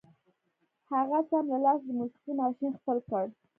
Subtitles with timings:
[0.91, 3.25] هغه سم له لاسه د موسيقۍ ماشين خپل کړ.